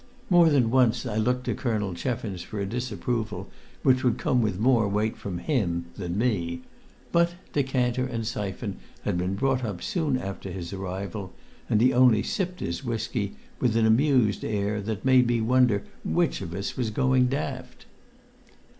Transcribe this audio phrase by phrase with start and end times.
[0.31, 3.49] More than once I looked to Colonel Cheffins for a disapproval
[3.83, 6.61] which would come with more weight from him than me;
[7.11, 11.33] but decanter and syphon had been brought up soon after his arrival,
[11.69, 16.41] and he only sipped his whisky with an amused air that made me wonder which
[16.41, 17.85] of us was going daft.